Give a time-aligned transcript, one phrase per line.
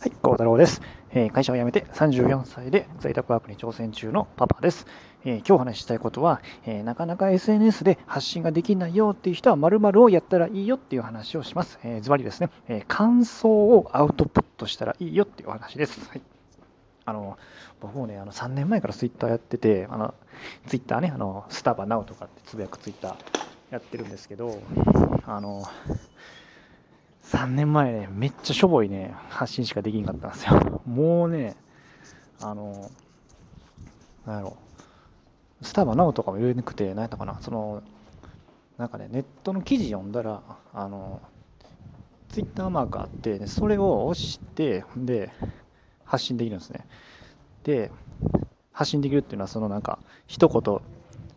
[0.00, 4.86] はい、孝太郎です、えー、会社を辞めて34歳で在宅ワークに挑戦中のパパです。
[5.26, 11.78] えー、今日お話ししたいことは、えー、なかなか SNS で発信ができないよっていう人は〇〇をやったらいいよっていう話をします。
[11.84, 16.08] えー、ズバリですね、え感想をアウトプットしたらいいよっていうお話です。
[16.08, 16.22] はい、
[17.04, 17.36] あの
[17.82, 20.14] 僕もね、あの3年前から Twitter やってて、あの
[20.66, 23.14] Twitter ね、あのスタバナウとかってつぶやく Twitter
[23.70, 24.62] やってるんですけど、
[25.26, 25.62] あの
[27.30, 30.82] 3年前ね、めっちゃしょぼいね、発信しかできんかったんですよ。
[30.84, 31.54] もうね、
[32.40, 32.90] あの、
[34.26, 34.56] なんやろ、
[35.62, 37.84] スタバナウとかも言えなくて、何やったかな、その、
[38.78, 40.42] なんかね、ネットの記事読んだら、
[40.74, 41.20] あの、
[42.30, 45.30] ツイッターマークあって、ね、それを押して、で、
[46.04, 46.84] 発信できるんですね。
[47.62, 47.92] で、
[48.72, 50.80] 発信できるっていうのは、そのなんか、一言、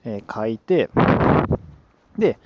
[0.06, 0.90] えー、書いて、
[2.18, 2.40] で、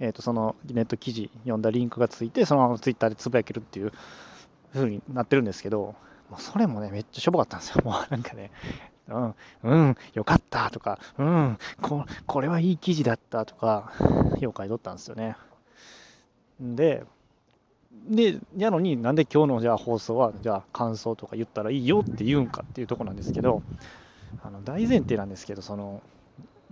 [0.00, 3.92] えー、とそのネット記事読んだリンクがついて、そのままツイッターでつぶやけるっていう
[4.72, 5.94] 風になってるんですけど、
[6.30, 7.82] もうそれもね、めっちゃしょぼかったんですよ。
[7.84, 8.50] もうなんかね、
[9.08, 13.92] うん、うん、よかったとか、うん、ここれはいい記事だったとか、
[14.40, 15.36] よう書いとったんですよね。
[16.60, 17.04] で、
[18.08, 23.62] で、やのになんで今日のじゃあ放送は、じゃあ感想とか言ったらいいよって言うんかっていうとこなんですけど、
[24.42, 26.02] あの大前提なんですけど、その、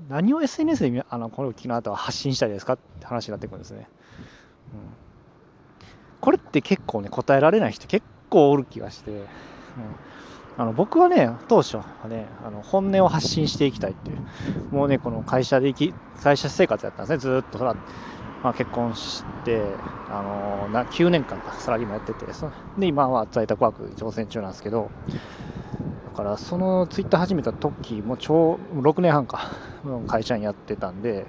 [0.09, 3.89] 何を SNS であのこの昨日あとは発信したいですかって話になってくるんですね。
[4.75, 4.81] うん、
[6.21, 9.27] これって結構ね、答えられない人結構おる気がして、うん、
[10.59, 17.59] あの僕はね、当初はね、あの本音を発信していきたいっていう、もうね、この会社でき、会社生活やったんですね、ずっと、
[18.43, 19.63] まあ、結婚して、
[20.09, 24.91] あのな9年間、サラリーマンやってて、そで、今は在宅ワーク挑戦中なんですけど、
[26.17, 29.51] からそのツイッター始めた時も超6年半か
[30.09, 31.29] 会社員やってたんで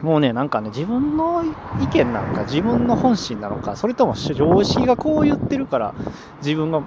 [0.00, 1.56] もうねなんかね自分の意
[1.88, 5.94] 見なのか自分の本心なのかそれとも上司がこう言ってるから
[6.40, 6.80] 自分が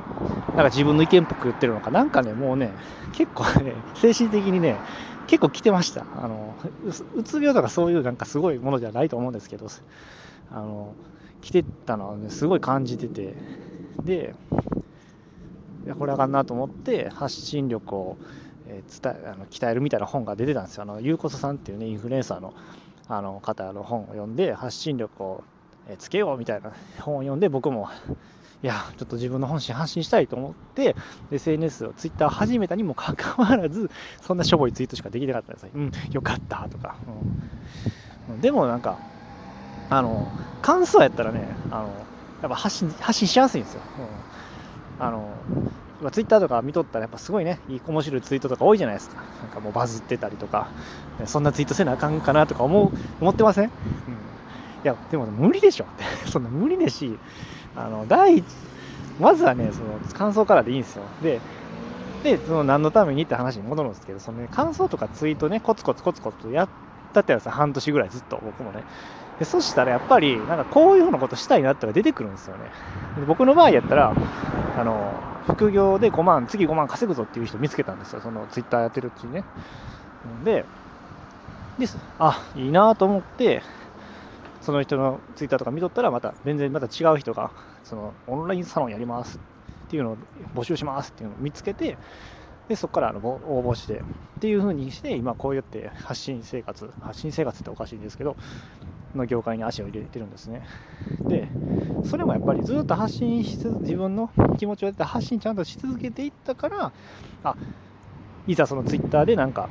[0.56, 2.76] なんか自分の意見っぽく言ってるのかなんかねもうね
[3.12, 4.82] 結構ね精神的にね
[5.28, 6.08] 結構来てました。
[6.12, 6.58] あの
[7.16, 9.68] うつ病とかそういうなんかすごいものじゃないと思うんですけど
[10.50, 10.98] あの
[11.42, 13.38] 来てたのはねすごい感じてて。
[14.04, 14.36] で
[15.86, 18.18] いやこれあかんなと思って発信力を、
[18.68, 20.84] えー、伝えあの鍛えるみたいな本が出てたんですよ。
[20.84, 22.54] あのゆうこそさんっていうねインフルエンサーの
[23.08, 25.44] あの方の本を読んで発信力を
[26.00, 27.90] つけようみたいな本を読んで僕も
[28.64, 30.96] いやちょっと自分の本心発信したいと思って
[31.32, 35.70] SNS をツイッター始めたにもかかわらずそんなしょぼいツイートしかできなかったんですよ。
[35.76, 36.96] うん、よかったとか、
[38.30, 38.40] うん。
[38.40, 39.00] でもなんか
[39.90, 41.90] あの感想やったらねあの
[42.42, 43.82] やっぱ発信発信しやすいんですよ。
[44.00, 44.06] うん、
[45.00, 45.46] あの
[46.02, 49.24] まあツイッターとか見とったらやっぱすごいね、いい面白いツイートとか多いじゃないですか。
[49.42, 50.74] なんかもうバズってたりとか、
[51.26, 53.72] そんなツイートせなあかんかなとか思う、思ってません、
[54.08, 54.14] うん、
[54.84, 56.04] いや、でも無理でしょって。
[56.28, 57.22] そんな無理ですし、
[57.76, 58.46] あの、第一、
[59.18, 61.04] まずはね、その感想からでいいんですよ。
[61.22, 61.44] で、
[62.24, 66.72] で、その何のためにって話に戻るんですけど、そのね、感想とかツイートね、コツコツコツコツやっ
[67.14, 68.86] たってやつ半年ぐらいずっと僕もね。
[69.40, 72.72] でそしたらやっぱり、なんかこういうふうなことしたいなってのが出てくるんですよね。
[73.16, 74.18] で僕の場合やったら、
[74.74, 79.46] あの、副業で5万、次5万稼ぐぞっていう人見つけたんですよ、そのツイッターやってるうちにね。
[80.44, 80.68] で、
[81.78, 81.98] です。
[82.18, 83.64] あ、いいなと思って、
[84.62, 87.52] その人のツイッターとか見とったら、また全然また違う人が、
[87.84, 90.18] そのオンラインサロンやりますっていうのを
[90.54, 92.00] 募集しますっていうのを見つけて、
[92.68, 94.04] でそこからあの応募して
[94.38, 98.36] っていう風にして、今こうやって発信生活、発信生活っておかしいんですけど、
[99.16, 100.66] の業界に足を入れてるんですね。
[101.28, 101.48] で、
[102.04, 106.92] それもやっぱりずっと発信し続自分の気持ちをやって発信ちゃんとし続けていったから、
[107.44, 107.56] あ
[108.48, 109.70] いざそのツイッターでなんか、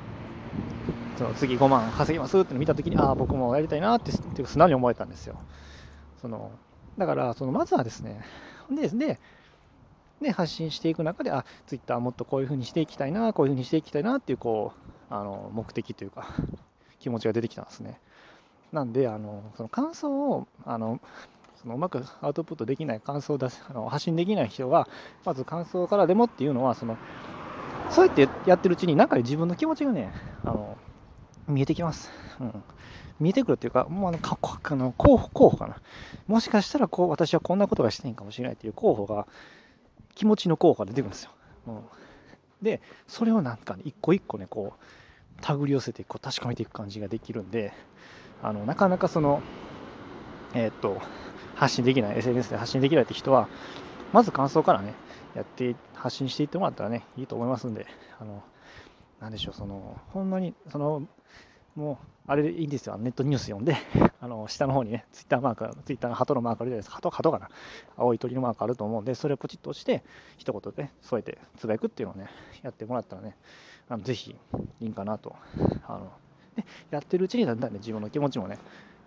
[1.18, 5.36] その次5万稼ぎますっての見たときに、ああ、僕もやりたいなってって素直に思えたんですよ。
[6.20, 6.50] その
[6.96, 8.24] だから、そのまずはですね、
[8.70, 9.20] でで
[10.22, 14.72] で発信していく中で、あツイッターもっとこういうふうにしていきたいな、こういうふうにしていきたいなっていうこ
[15.10, 16.28] うあの目的というか、
[16.98, 18.00] 気持ちが出てきたんですね。
[18.72, 21.00] なんで、あのその感想をあの
[21.56, 24.88] そのうまくアウトプットできない、感想を出すあの発信できない人は、
[25.24, 26.96] まず感想からでもっていうのは、その
[27.90, 30.12] そうやってやってるうちに、中で自分の気持ちがね、
[30.44, 30.76] あの
[31.46, 32.10] 見えてきます。
[32.40, 32.64] うん、
[33.20, 35.80] 見えてくるっていうか、もうあのかあの候補候補かな。
[36.26, 39.26] もしかしたらこう私はこんなことがしていいかもしれないっていう候補が、
[40.14, 41.30] 気持ちの候補が出てくるんですよ。
[41.66, 41.82] うん、
[42.62, 47.72] で、それをなんか、ね、一個一個ね、こう、手繰り寄せてこう確かめていく感じができるんで、
[48.42, 49.42] あのなかなかその、
[50.54, 51.00] えー、っと、
[51.54, 53.48] 発信できない、SNS で発信できないって人は、
[54.12, 54.94] まず感想からね、
[55.34, 57.86] やって、発信していってもらったらね、いいと思いますんで、
[58.18, 58.42] あの、
[59.20, 61.02] なんでしょう、その、ほんまに、その、
[61.76, 62.96] もう、あれでいいんですよ。
[62.98, 63.76] ネットニュース読んで、
[64.20, 66.96] あの下の方にね、ツイッターマーク、ツイッターの鳩のマークあるじゃないですか。
[66.96, 67.48] 鳩、鳩かな？
[67.96, 70.04] 青い鳥のマークあると思うんで、それをポチッと押して、
[70.36, 72.28] 一言で、添えてつぶやくっていうのをね、
[72.62, 73.36] やってもらったらね、
[73.88, 74.36] あのぜひ
[74.80, 75.34] いいんかなと。
[75.88, 76.12] あの
[76.56, 78.58] でやってるうちにだんだんね、自分の気持ちもね、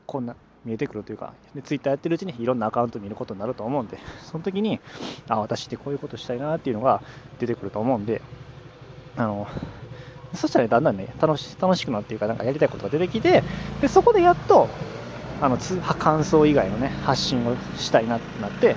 [0.07, 0.35] こんな
[0.65, 4.79] 見えてくるというか、でツイッターやってるうちにいろんなアカウント見ることになると思うんで、その時に、
[5.29, 7.01] あ、私ってこういうことしたいなっていうのが
[7.39, 8.21] 出てくると思うんで、
[9.15, 9.47] あの、
[10.36, 13.44] そしたらだんだんね、楽し楽しくなっていうか、なんかやりたいことが出てきて、
[13.82, 14.68] でそこでやっと、
[15.42, 15.58] あの
[16.00, 18.76] 感想以外のね、発信をしたいなってなって、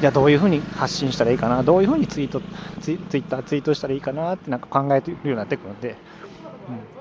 [0.00, 2.40] じゃあどういうふうに発信したらいいかな、どういうふうにツイート
[2.80, 5.96] ツイツイッターツイートしたらいいかなってなんか考えてるようになってくるので、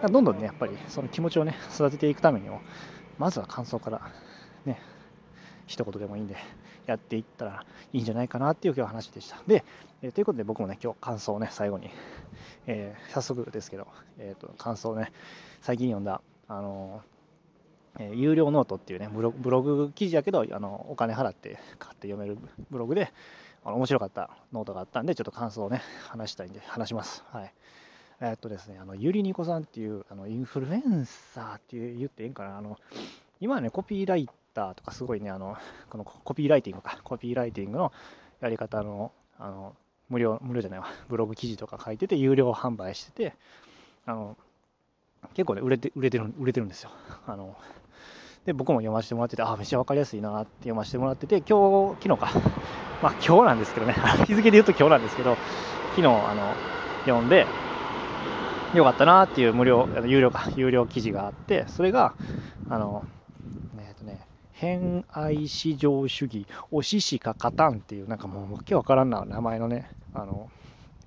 [0.03, 2.62] うん、どんどんね、やっぱりその気持ちをね、育てていくためにも、
[3.18, 4.01] まずは感想から
[4.65, 4.80] ね、
[5.68, 6.36] 一言でもいいんで、
[6.85, 9.41] やっていったらいいんじゃないかなっていう今日話でした。
[9.47, 9.63] で、
[10.01, 11.89] えー、ということで僕もね、今日感想をね、最後に、
[12.67, 13.87] えー、早速ですけど、
[14.17, 15.11] えーと、感想をね、
[15.61, 17.01] 最近読んだ、あの
[17.99, 22.37] えー、有料ノートっていうねブロ、ブログ記事やけど、あのお金払って買って読める
[22.69, 23.11] ブログで、
[23.63, 27.23] あの面白かったノートがあったんで、ちょっと感想をね、話したいんで、話します。
[27.31, 27.53] はい。
[28.21, 32.77] えー、っとですね、あのゆりにこさんっていうあのインフルエンサーって言っていいんかな、あの
[33.39, 35.57] 今ね、コピーライターとかすごいね、あの
[35.89, 37.92] このコピーライティングか、コピーライティングの
[38.42, 39.75] やり方のあの
[40.09, 43.33] 無料、無料じゃないわ、ブログ記事とか書いてて、有料販売してて、
[44.06, 44.38] あの
[45.33, 46.92] 結構ね、売れて売れてる売れてるんですよ。
[47.27, 47.56] あの
[48.45, 52.31] で僕も読ませてもらってて、あ、めっちゃ分かりやすいなって読ませてもらってて、今日、昨日か、
[53.01, 53.95] まあ今日なんですけどね、
[54.25, 55.38] 日付で言うと今日なんですけど、
[55.92, 56.53] 昨日あの
[57.06, 57.45] 読んで、
[58.74, 62.13] よかったなっていう無料、有料か、有料記事があって、それが、
[62.69, 63.03] あの、
[63.80, 64.19] えっ、とね、
[64.53, 70.50] 偏愛至上主義、推ししか勝たんっていう、なんかもう、わけわからんな名前のね、あの、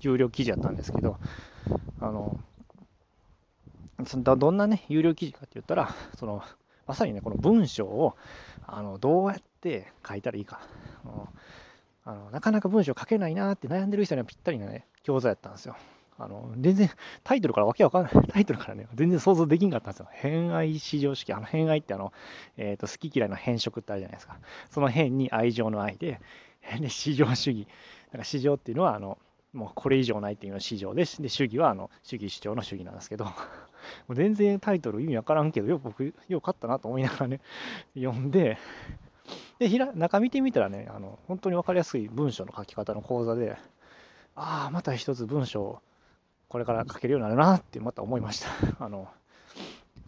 [0.01, 1.19] 有料記事やったんですけど、
[2.01, 2.37] あの、
[4.07, 6.43] そのどんなね、有料記事かって言ったら、その、
[6.87, 8.17] まさにね、この文章を、
[8.67, 10.61] あの、どうやって書いたらいいか。
[12.07, 15.75] あのなかなか文章書けないなって悩んでる人にはぴったりなね、教材やったんですよ。
[16.19, 16.91] あの、全然、
[17.25, 20.09] タイトルからわけわかんない、 タイトルからね、全然想像できんかったんですよ。
[20.13, 21.33] 偏愛至上式。
[21.33, 22.13] あの、偏愛ってあの、
[22.57, 24.39] えっ、ー、と、好き嫌いの変色ってあるじゃないですか。
[24.71, 26.21] その変に愛情の愛で、
[26.81, 27.67] で、至上主義。
[28.07, 29.19] だから至上っていうのは、あの、
[29.53, 33.33] もうこれ以上ないっていうのは至上で、で、主義は、あの、主義主張の主義なんですけど、 も
[34.11, 37.41] う全然タイトル意味わからんけど、よく僕、よく買ったなと思いながらね、
[37.95, 38.59] 読んで、
[39.59, 43.57] で、ひら中見てみたらね、あの、本当にわかりやすい文章の書き方の講座で、
[44.35, 45.81] ああ、また一つ文章
[46.55, 48.49] これから書けるようになるなってまた思いました。
[48.79, 49.09] あの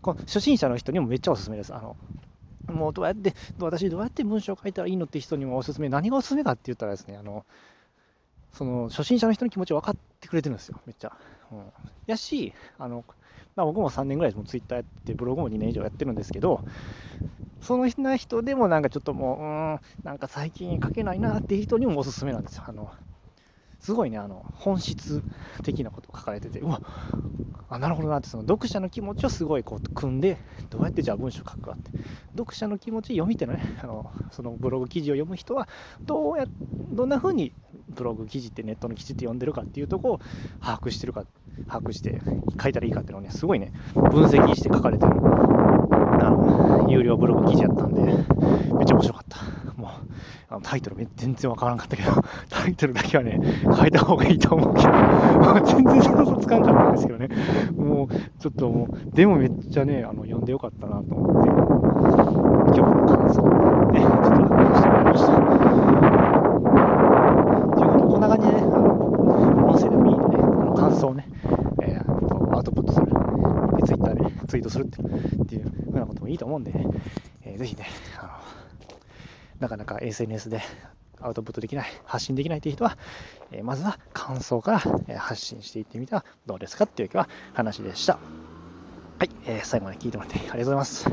[0.01, 1.75] こ初心者の人にもめっちゃおすすめです。
[1.75, 1.97] あの
[2.69, 7.45] もうどうやって、私どうやって文章を書いたらいいのって人にもおすすめ、何がおすすめかって言ったらですね、あの
[8.53, 11.19] その初心者の人の気持ちを分かってくれてるんですよ、めっちゃ。
[11.51, 11.73] うん、
[12.07, 13.05] やし、あの
[13.57, 16.65] まあ、僕も3年ぐらいもツイッターやって、ブログも2年以上やってるんですけど、
[17.61, 22.63] その人でもなんかちょっともう、うん、なんか最近書けないなっていう人にもおすすめなんですよ。
[22.69, 22.93] あの
[23.87, 25.23] すごいね、あの、本質
[25.63, 26.83] 的なことを書かれてて、うわ、
[27.69, 30.39] あ、なるほどなって、その読者の気持ちをすごいこう組んで、
[30.71, 31.93] どうやってじゃあ文章書くかって、
[32.37, 35.69] 読者の気持ち、読み手のね、あのそのブログ記事を読む人は、
[36.05, 36.47] どうや、
[36.91, 37.53] どんな風に
[37.89, 40.21] ブログ記事ってネットの記事って読んでるかっていうとこを
[40.61, 41.25] 把握してるか、
[41.69, 42.21] 把握して
[42.61, 48.17] 書いたらいいかっていうのをね、すごいね、分析して書かれてる、あの、有料ブログ記事やったんで、めっ
[48.85, 49.39] ちゃ面白かった。
[50.49, 52.13] あのタイトルめ全然わからんかったけど、
[52.49, 54.91] タイトルだけはね、変えた方がいいと思うけど、
[55.67, 57.29] 全然想像つかんかったんですけどね、
[57.77, 61.65] もう、ちょっともう、でもめっちゃね、あの読んでよかったなと思って、今
[62.75, 65.33] 日の感想をね、ちょっと話してみました。
[67.77, 68.95] ということで、こんな感じでね、あの
[69.67, 71.29] 音声でもいいんでね、あの感想をね、
[71.83, 73.07] えー、アウトプットする、
[73.85, 76.87] ツイッターで、ツイートするっていうふうなこともいいと思うんで、ね、
[77.43, 77.87] えー、ぜひね、
[79.61, 80.61] なかなか SNS で
[81.21, 82.99] アウトプットできない、発信できないという人は、
[83.53, 88.19] えまずは感想から、発信していってみてはどうですかっていう今日は話でした。
[89.19, 91.09] はい、えー、最後まで聞いてもらってありがとうございます。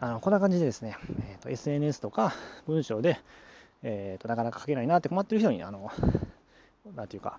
[0.00, 2.32] あのこんな感じでですね、えーと、SNS とか
[2.66, 3.20] 文章で、
[3.82, 5.90] えーと、なかなか書けないなって困ってる人に、あの
[6.96, 7.38] なんていうか、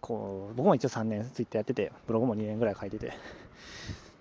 [0.00, 3.12] こう僕も一応3年ツイッターやってて、ブログも2年ぐらい書いてて、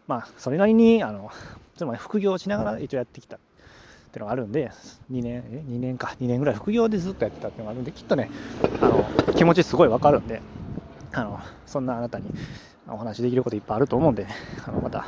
[0.08, 1.32] まあ、それなりに、あの
[1.76, 3.40] つまり副業をしながら一応やってきた
[4.08, 4.72] っていうのがあるんで、
[5.12, 8.30] 2年、え2年か、2年ぐらい副業でずっとやってたっていうのがあるんで、きっとね、
[8.82, 10.42] あの気持ちすごいわかるんで、
[11.14, 12.26] あのそんなあなたに
[12.88, 14.28] お話できることいっぱいあると思うんで、
[14.66, 15.08] あのまた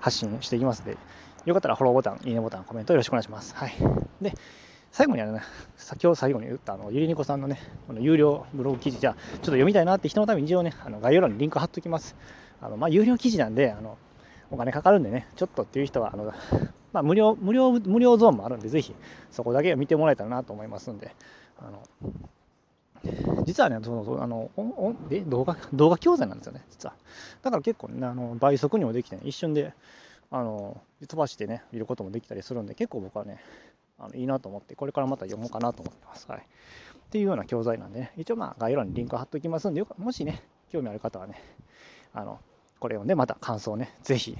[0.00, 0.98] 発信していきますので、
[1.46, 3.54] よかったらフォローボタン、いいねボタン、コメントよろしくお願いします。
[3.54, 3.72] はい。
[4.20, 4.34] で、
[4.92, 5.42] 最後にあの、ね、
[5.76, 12.16] 先ほど最後に言ったあのゆりにこさんのね、この有料ブログ記事、じゃあ、ちょっと読みたいなって人のために一応ね、あの概要欄にリンク貼っときます。
[12.60, 13.96] あのまあ、有料記事なんで、あの
[14.50, 16.32] お金かかるんでね、ちょっとっていう人は、あの
[16.92, 18.94] まあ、無料無料無料ゾーンもあるんで、ぜひ
[19.30, 21.14] そこだけ見てもらえたらなと思いますんで、
[21.58, 21.82] あの
[23.44, 24.50] 実はね、そのあの
[25.10, 26.94] え動画動画教材なんですよね、実は。
[27.42, 29.72] だから結構、ね、あの倍速にもできて、ね、一瞬で
[30.30, 33.40] あの飛ばしてね、見ることもできたりするんで、結構僕はね、
[33.98, 36.26] あのいいなと思って、これからまた読もうかなと思ってます。
[36.28, 36.42] はい、っ
[37.10, 41.42] ていうような教材なんでね、一応まあ概要欄にリンク貼っておきますんで、もしね、興味ある方はね、
[42.12, 42.38] あの
[42.78, 44.36] これをね、また感想をね、ぜひ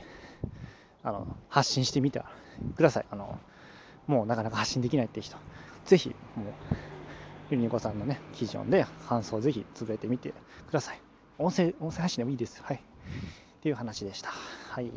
[1.03, 2.23] あの発信してみて
[2.77, 3.07] ください。
[3.11, 3.39] あの
[4.07, 5.37] もうなかなか発信できないって人、
[5.85, 6.47] ぜひ、もう、
[7.51, 10.35] ゆりにこさんのね、記事読んで、感想をぜひつぶえてみて
[10.67, 11.01] ください。
[11.39, 12.63] 音声、音声発信でもいいです。
[12.63, 12.77] はい。
[12.77, 12.81] っ
[13.63, 14.31] ていう話でした。
[14.31, 14.91] はい。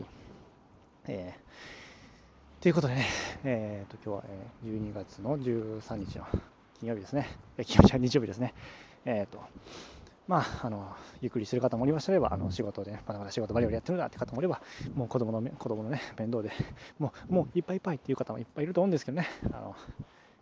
[1.08, 3.08] えー、ということでね、
[3.44, 6.26] えー、と今日は、え12月の13日の
[6.80, 7.28] 金曜日ですね。
[7.58, 8.54] え金曜日は日曜日ですね。
[9.06, 9.44] えっ、ー、と、
[10.28, 14.62] まあ、あのゆっくりする方もおりましたれば、あの仕事で、ね、まだまだ仕事バリバリやってるんだって方もいれば、
[14.96, 16.52] もう子供の子供のね、面倒で、
[16.98, 19.76] もうもういっぱいいっぱいっていう方もいっぱいいると思うんですけどね、あの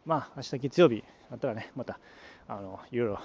[0.05, 1.99] まあ、明日月曜日だったらね、また、
[2.47, 3.19] あのいろいろ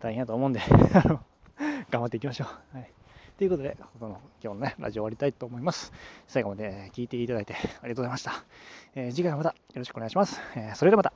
[0.00, 0.60] 大変だと思うんで、
[1.90, 2.76] 頑張っていきましょう。
[2.76, 2.92] はい
[3.38, 5.92] ということで、この今日のね、ラジオ終わりたいと思います。
[6.28, 8.44] 最後まで聞いていただいてありがとうございました。
[8.94, 10.40] えー、次回もまたよろしくお願いします。
[10.54, 11.11] えー、それではまた、